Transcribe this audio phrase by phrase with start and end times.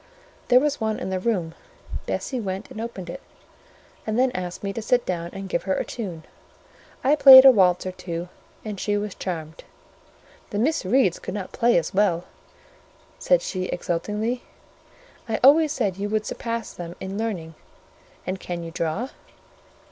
[0.47, 1.53] There was one in the room;
[2.07, 3.21] Bessie went and opened it,
[4.07, 6.23] and then asked me to sit down and give her a tune:
[7.03, 8.27] I played a waltz or two,
[8.65, 9.63] and she was charmed.
[10.49, 12.23] "The Miss Reeds could not play as well!"
[13.19, 14.41] said she exultingly.
[15.29, 17.53] "I always said you would surpass them in learning:
[18.25, 19.09] and can you draw?"